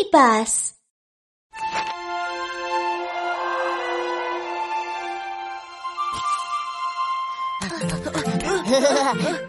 [0.00, 0.74] Скипас.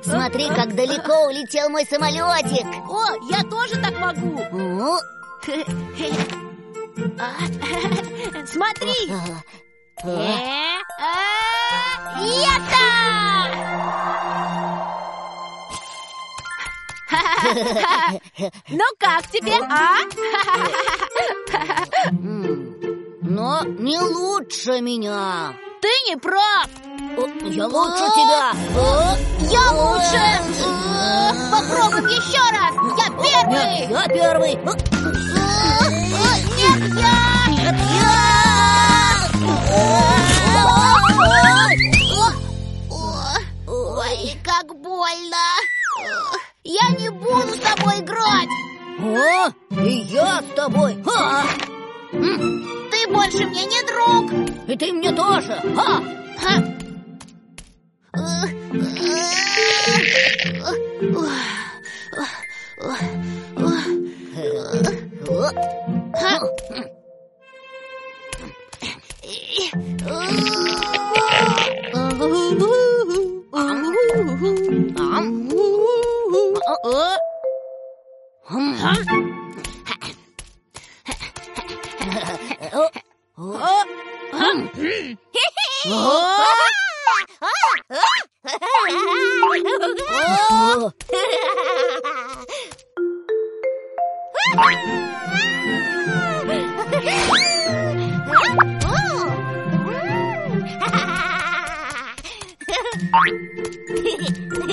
[0.04, 2.68] Смотри, как далеко улетел мой самолетик.
[2.90, 4.40] О, я тоже так могу.
[7.20, 7.30] А,
[8.46, 9.12] Смотри.
[10.04, 10.82] А,
[18.70, 19.98] Ну как тебе, а?
[23.22, 26.68] Но не лучше меня Ты не прав!
[27.44, 28.52] Я лучше тебя
[29.50, 30.22] Я лучше!
[30.64, 32.74] Э, Попробуем еще раз!
[32.98, 33.90] Я первый!
[33.90, 34.58] Я первый
[50.32, 51.44] я с тобой Ха!
[52.12, 54.32] Ты больше мне не друг!
[54.68, 56.02] И ты мне тоже Ха!
[56.38, 56.64] Ха.
[83.42, 83.58] Э,
[84.32, 84.54] ха.
[85.88, 85.96] О,
[87.32, 87.72] о.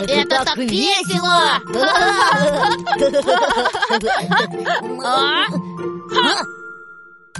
[0.08, 1.58] Это так весело!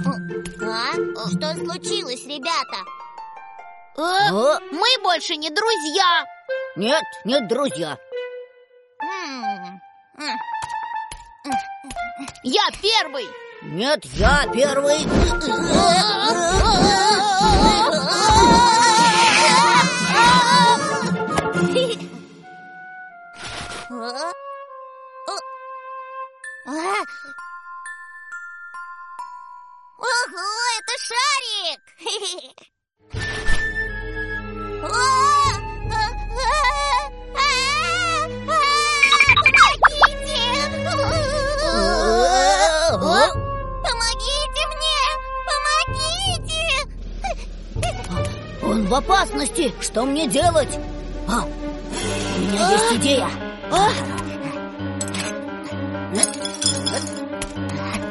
[0.05, 0.11] А?
[0.61, 1.29] А?
[1.29, 2.77] Что случилось, ребята?
[3.97, 6.25] Э, О, Мы больше не друзья!
[6.75, 7.97] нет, нет, друзья
[12.43, 13.27] Я первый!
[13.61, 15.05] Нет, я первый
[30.29, 30.37] Ого,
[30.77, 31.81] это шарик!
[39.79, 40.37] Помогите!
[43.83, 44.99] Помогите мне!
[46.13, 46.65] Помогите!
[48.61, 50.79] Он в опасности Что мне делать?
[51.27, 51.47] А, у
[52.39, 53.29] меня есть идея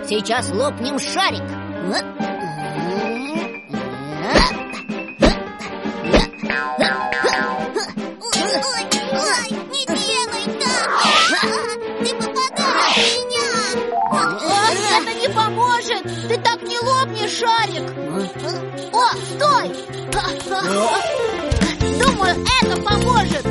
[0.09, 1.58] Сейчас лопнем шарик
[17.29, 17.85] Шарик!
[18.93, 19.69] О, стой!
[22.01, 23.48] Думаю, это поможет!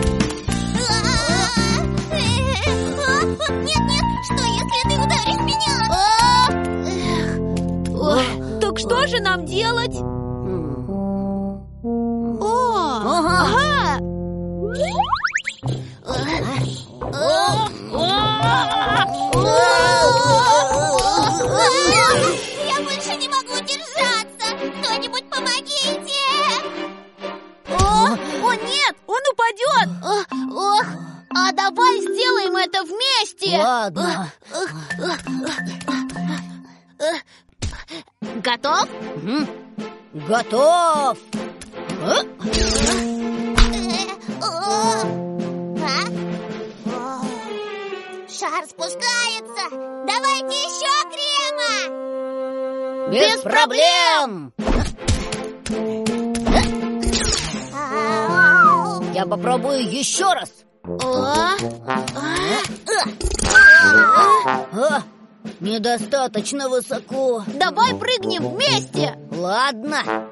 [8.87, 9.95] Что же нам делать?
[12.39, 13.37] О, Ага.
[13.43, 13.99] ага!
[22.65, 24.47] Я больше не могу держаться!
[24.81, 26.23] Кто-нибудь помогите!
[27.69, 29.89] О, о, нет, он упадет!
[30.53, 30.85] Ох,
[31.35, 33.57] а давай сделаем это вместе!
[33.57, 34.31] Ладно
[38.47, 38.87] Готов?
[39.17, 39.45] Мгм.
[40.13, 41.17] Готов
[42.01, 42.21] А?
[44.41, 44.41] А?
[44.41, 44.95] О,
[48.29, 49.63] Шар спускается!
[50.07, 51.75] Давайте еще крема!
[53.11, 54.53] Без проблем
[57.75, 59.03] Ау.
[59.13, 60.51] Я попробую еще раз
[60.85, 60.95] О,
[64.71, 65.03] А,
[65.59, 67.43] Недостаточно высоко.
[67.47, 69.17] Давай прыгнем вместе!
[69.31, 70.29] Ладно.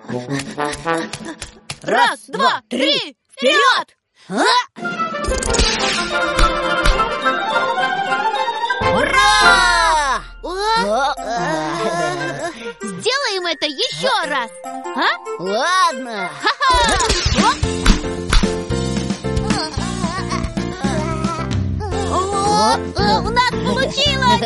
[1.81, 3.97] Раз, два, три, вперед!
[8.81, 10.21] Ура!
[10.43, 12.51] О, А,
[12.81, 14.51] Сделаем это еще раз!
[14.95, 15.17] А?
[15.39, 16.29] Ладно.
[17.37, 18.14] О,
[22.73, 24.43] э, у нас получилось!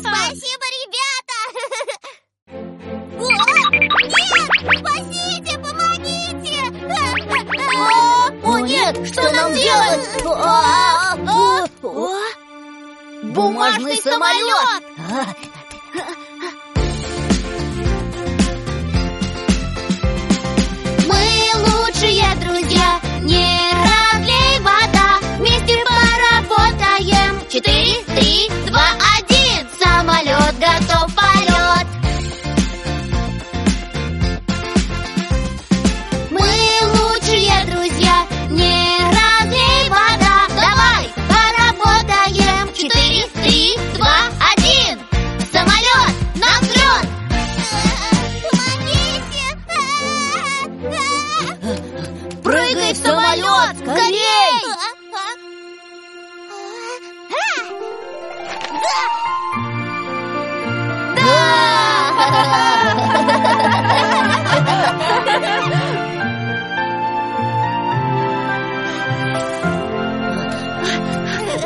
[0.00, 1.38] Спасибо, ребята!
[3.18, 3.70] О, нет!
[4.78, 6.60] Спасите, помогите!
[8.44, 10.08] О, нет, что нам делать?
[10.26, 12.02] А, а, а.
[13.22, 14.82] Бумажный самолет!